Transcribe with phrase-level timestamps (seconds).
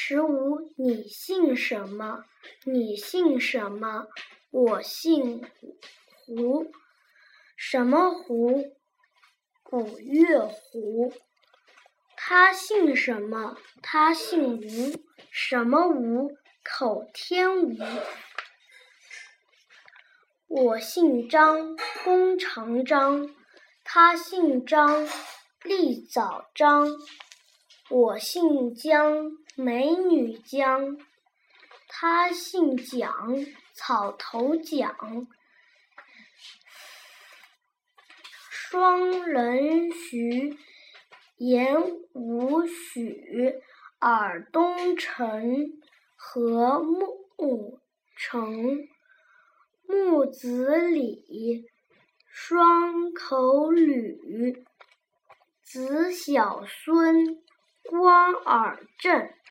[0.00, 2.24] 十五，你姓什么？
[2.64, 4.06] 你姓什么？
[4.50, 5.44] 我姓
[6.14, 6.70] 胡。
[7.56, 8.76] 什么胡？
[9.64, 11.12] 古月胡。
[12.16, 13.56] 他姓什么？
[13.82, 14.94] 他姓吴。
[15.32, 16.30] 什么吴？
[16.62, 17.76] 口天吴。
[20.46, 23.34] 我姓张，弓长张。
[23.82, 25.08] 他姓张，
[25.64, 26.88] 立早张。
[27.90, 30.98] 我姓姜，美女姜。
[31.88, 33.10] 他姓蒋，
[33.72, 35.26] 草头蒋。
[38.50, 40.58] 双人徐，
[41.38, 41.80] 言
[42.12, 43.54] 午许，
[44.00, 45.80] 耳东陈，
[46.14, 47.80] 和睦
[48.14, 48.86] 成。
[49.86, 51.64] 木子李，
[52.26, 54.62] 双口吕，
[55.62, 57.42] 子小孙。
[57.88, 59.32] 光耳镇。